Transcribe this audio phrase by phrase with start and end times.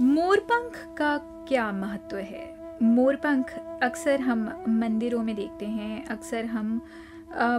[0.00, 1.16] मोरपंख का
[1.48, 2.76] क्या महत्व है?
[2.82, 6.80] मोरपंख अक्सर हम मंदिरों में देखते हैं, अक्सर हम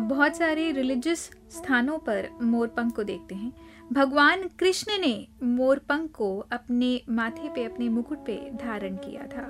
[0.01, 1.19] बहुत सारे रिलीजियस
[1.51, 3.51] स्थानों पर मोरपंख को देखते हैं।
[3.93, 9.43] भगवान कृष्ण ने मोरपंख को अपने माथे पे, अपने मुकुट पे धारण किया था।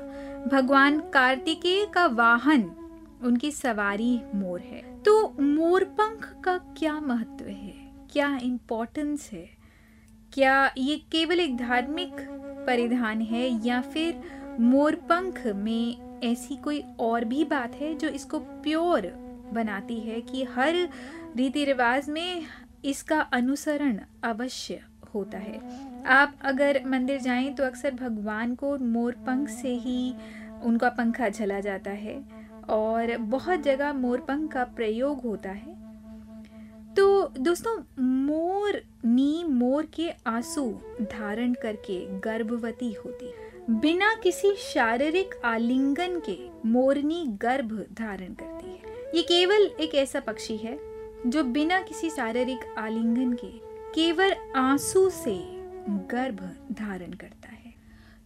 [0.48, 2.64] भगवान कार्तिकेय का वाहन,
[3.24, 7.74] उनकी सवारी मोर है। तो मोरपंख का क्या महत्व है?
[8.12, 9.48] क्या इम्पोर्टेंस है?
[10.34, 12.28] क्या ये केवल एक धार्मिक
[12.70, 14.22] परिधान है या फिर
[14.60, 19.08] मोरपंख में ऐसी कोई और भी बात है जो इसको प्योर
[19.54, 20.76] बनाती है कि हर
[21.36, 22.46] रीति रिवाज में
[22.86, 24.80] इसका अनुसरण अवश्य
[25.14, 25.60] होता है।
[26.08, 30.14] आप अगर मंदिर जाएँ तो अक्सर भगवान को मोरपंख से ही
[30.64, 32.22] उनका पंखा झला जाता है
[32.70, 35.78] और बहुत जगह मोरपंख का प्रयोग होता है।
[36.96, 43.34] तो दोस्तों, मोर नी मोर के आँसू धारण करके गर्भवती होती।
[43.70, 48.80] बिना किसी शारीरिक आलिंगन के मोरनी गर्भ धारण करती है।
[49.16, 50.80] ये केवल एक ऐसा पक्षी है,
[51.28, 53.52] जो बिना किसी शारीरिक आलिंगन के
[53.96, 55.36] केवल आँसू से
[55.90, 56.40] गर्भ
[56.72, 57.74] धारण करता है।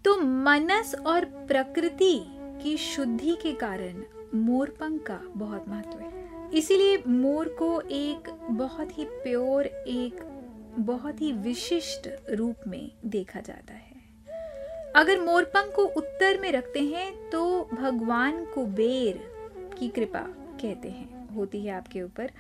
[0.06, 2.26] तो मनस और प्रकृति
[2.64, 4.04] की शुद्धि के कारण
[4.36, 10.33] मोरपंख का बहुत महत्व है। इसीलिए मोर को एक बहुत ही प्योर, एक
[10.78, 13.92] बहुत ही विशिष्ट रूप में देखा जाता है।
[14.96, 19.20] अगर मोरपंख को उत्तर में रखते हैं तो भगवान कुबेर
[19.80, 20.26] की कृपा
[20.62, 22.32] कहते हैं, होती है आपके ऊपर।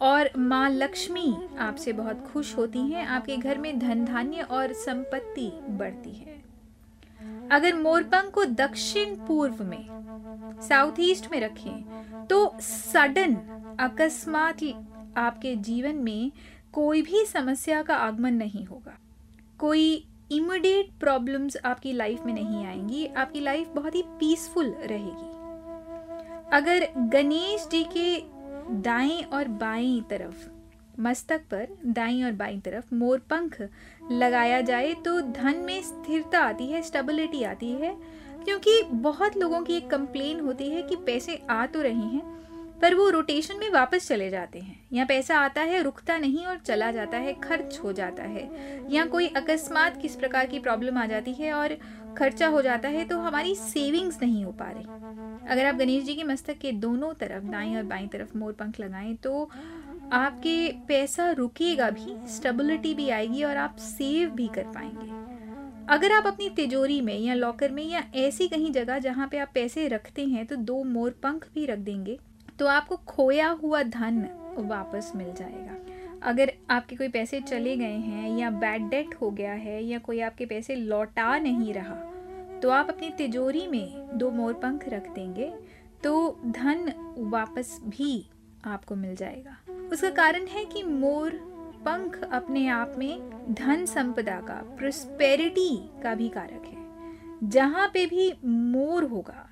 [0.00, 5.50] और माँ लक्ष्मी आपसे बहुत खुश होती हैं, आपके घर में धन धान्य और संपत्ति
[5.70, 6.40] बढ़ती है।
[7.50, 9.86] अगर मोरपंख को दक्षिण पूर्व में,
[10.68, 13.36] साउथ ईस्ट में रखें तो सडन
[13.80, 14.62] अकस्मात
[15.16, 16.32] आपके जीवन में
[16.74, 18.96] कोई भी समस्या का आगमन नहीं होगा।
[19.58, 25.30] कोई इमिडिएट प्रॉब्लम्स आपकी लाइफ में नहीं आएँगी, आपकी लाइफ बहुत ही पीसफुल रहेगी।
[26.52, 28.16] अगर गणेश जी के
[28.82, 30.48] दाएँ और बाएँ तरफ़,
[31.00, 33.60] मस्तक पर दाई और बाई तरफ़ मोर पंख
[34.12, 37.96] लगाया जाए तो धन में स्थिरता आती है स्टेबिलिटी आती है,
[38.44, 42.30] क्योंकि बहुत लोगों की एक कंप्लेन होती है कि पैसे आ तो रहे हैं
[42.82, 46.56] पर वो रोटेशन में वापस चले जाते हैं। या पैसा आता है, रुकता नहीं और
[46.58, 48.48] चला जाता है, खर्च हो जाता है।
[48.90, 51.76] या कोई अकस्मात किस प्रकार की प्रॉब्लम आ जाती है और
[52.16, 54.86] खर्चा हो जाता है तो हमारी सेविंग्स नहीं हो पा रही।
[55.46, 58.80] अगर आप गणेश जी के मस्तक के दोनों तरफ़, दाई और बाई तरफ़ मोर पंख
[58.80, 59.50] लगाएँ तो
[60.12, 65.12] आपके पैसा रुकेगा भी स्टेबिलिटी भी आएगी और आप सेव भी कर पाएँगे।
[65.88, 69.50] अगर आप अपनी तिजोरी में या लॉकर में या ऐसी कहीं जगह जहाँ पे आप
[69.54, 72.18] पैसे रखते हैं तो दो मोर पंख भी रख देंगे।
[72.58, 74.26] तो आपको खोया हुआ धन
[74.58, 75.76] वापस मिल जाएगा।
[76.22, 80.20] अगर आपके कोई पैसे चले गए हैं या बैड डेट हो गया है या कोई
[80.20, 81.94] आपके पैसे लौटा नहीं रहा
[82.60, 85.52] तो आप अपनी तिजोरी में दो मोर पंख रख देंगे
[86.02, 86.12] तो
[86.46, 86.92] धन
[87.30, 88.24] वापस भी
[88.64, 89.56] आपको मिल जाएगा।
[89.92, 91.30] उसका कारण है कि मोर
[91.84, 98.32] पंख अपने आप में धन संपदा का प्रोस्पेरिटी का भी कारक है। जहाँ पे भी
[98.44, 99.48] मोर होगा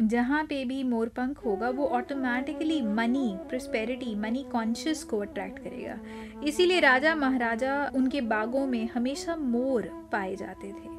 [0.00, 5.98] जहाँ पे भी मोर पंख होगा, वो automatically money prosperity money conscious को अट्रैक्ट करेगा।
[6.44, 10.96] इसीलिए राजा महाराजा उनके बागों में हमेशा मोर पाए जाते थे।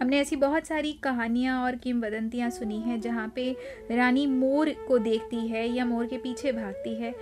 [0.00, 3.56] हमने ऐसी बहुत सारी कहानियाँ और किमवदंतियाँ सुनी हैं जहाँ पे
[3.90, 7.14] रानी मोर को देखती है या मोर के पीछे भागती है।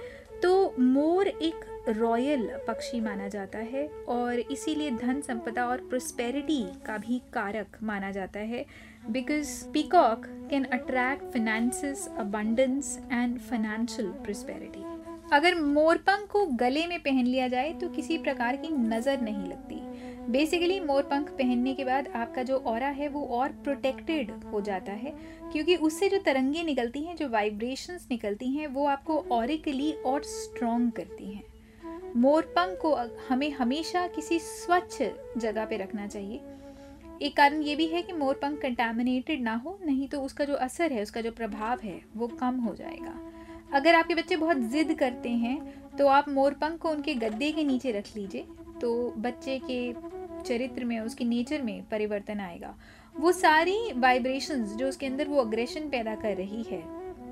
[0.42, 6.98] तो मोर एक रॉयल पक्षी माना जाता है और इसीलिए धन संपदा और प्रोस्पेरिटी का
[6.98, 8.64] भी कारक माना जाता है
[9.10, 14.84] because peacock can attract finances abundance and financial prosperity
[15.32, 19.76] अगर मोरपंख को गले में पहन लिया जाए तो किसी प्रकार की नज़र नहीं लगती।
[20.32, 25.12] बेसिकली मोरपंख पहनने के बाद आपका जो और है वो और प्रोटेक्टेड हो जाता है
[25.52, 30.92] क्योंकि उससे जो तरंगे निकलती हैं, जो वाइब्रेशंस निकलती हैं, वो आपको औरिकली और स्ट्रॉन्ग
[30.92, 31.42] करती हैं।
[32.18, 32.94] मोर पंख को
[33.28, 35.02] हमें हमेशा किसी स्वच्छ
[35.38, 36.40] जगह पे रखना चाहिए।
[37.22, 40.54] एक कारण ये भी है कि मोर पंख कंटेमिनेटेड ना हो, नहीं तो उसका जो
[40.56, 43.14] असर है, उसका जो प्रभाव है, वो कम हो जाएगा।
[43.74, 47.92] अगर आपके बच्चे बहुत ज़िद करते हैं तो आप मोरपंख को उनके गद्दे के नीचे
[47.92, 48.46] रख लीजिए
[48.80, 49.92] तो बच्चे के
[50.42, 52.74] चरित्र में, उसके नेचर में परिवर्तन आएगा।
[53.14, 56.82] वो सारी वाइब्रेशंस जो उसके अंदर वो अग्रेशन पैदा कर रही है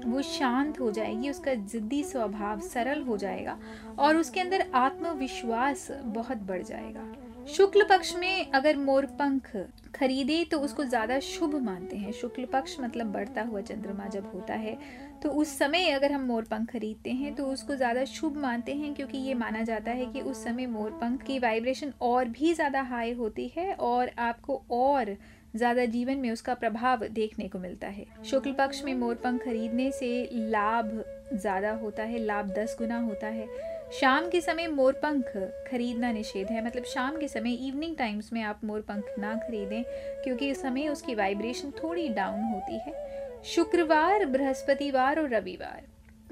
[0.04, 3.58] वो शांत हो जाएगी, उसका जिद्दी स्वभाव सरल हो जाएगा
[3.98, 7.12] और उसके अंदर आत्मविश्वास बहुत बढ़ जाएगा।
[7.48, 9.50] शुक्ल पक्ष में अगर मोरपंख
[9.94, 14.54] खरीदे तो उसको ज़्यादा शुभ मानते हैं। शुक्ल पक्ष मतलब बढ़ता हुआ चंद्रमा जब होता
[14.54, 14.76] है
[15.22, 19.18] तो उस समय अगर हम मोरपंख खरीदते हैं तो उसको ज़्यादा शुभ मानते हैं क्योंकि
[19.18, 23.50] ये माना जाता है कि उस समय मोरपंख की वाइब्रेशन और भी ज़्यादा हाई होती
[23.56, 25.16] है और आपको और
[25.56, 29.90] ज़्यादा जीवन में उसका प्रभाव देखने को मिलता है। शुक्ल पक्ष में मोर पंख खरीदने
[29.92, 33.48] से लाभ ज़्यादा होता है, लाभ दस गुना होता है।
[33.92, 35.24] शाम के समय मोर पंख
[35.68, 39.82] खरीदना निषेध है मतलब शाम के समय इवनिंग टाइम्स में आप मोर पंख ना खरीदें,
[40.24, 45.82] क्योंकि इस समय उसकी वाइब्रेशन थोड़ी डाउन होती है। शुक्रवार, बृहस्पतिवार और रविवार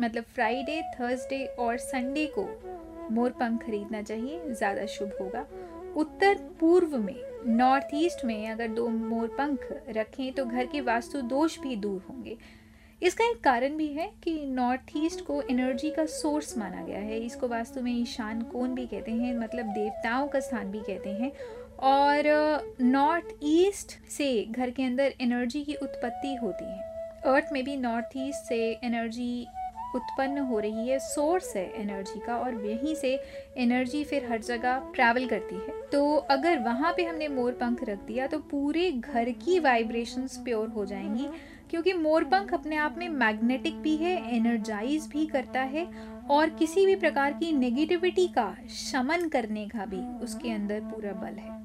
[0.00, 2.48] मतलब फ्राइडे थर्सडे और संडे को
[3.10, 5.46] मोर पंख खरीदना चाहिए, ज़्यादा शुभ होगा।
[5.96, 7.14] उत्तर पूर्व में
[7.46, 12.04] नॉर्थ ईस्ट में अगर दो मोर पंख रखें तो घर के वास्तु दोष भी दूर
[12.10, 12.36] होंगे।
[13.02, 17.18] इसका एक कारण भी है कि नॉर्थ ईस्ट को एनर्जी का सोर्स माना गया है।
[17.20, 21.32] इसको वास्तु में ईशान कोण भी कहते हैं मतलब देवताओं का स्थान भी कहते हैं।
[21.82, 26.92] और नॉर्थ ईस्ट से घर के अंदर एनर्जी की उत्पत्ति होती है।
[27.26, 29.46] अर्थ में भी नॉर्थ ईस्ट से एनर्जी
[29.94, 33.14] उत्पन्न हो रही है सोर्स है एनर्जी का और यहीं से
[33.56, 37.98] एनर्जी फिर हर जगह ट्रैवल करती है। तो अगर वहाँ पे हमने मोर पंख रख
[37.98, 41.28] दिया तो पूरे घर की वाइब्रेशंस प्योर हो जाएँगी,
[41.70, 45.86] क्योंकि मोर पंख अपने आप में मैग्नेटिक भी है एनर्जाइज भी करता है
[46.30, 51.38] और किसी भी प्रकार की नेगेटिविटी का शमन करने का भी उसके अंदर पूरा बल
[51.38, 51.63] है।